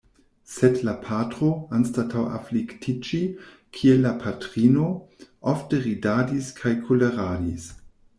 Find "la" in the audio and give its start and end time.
0.85-0.93, 4.05-4.13